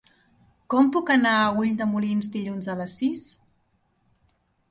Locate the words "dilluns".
2.37-2.71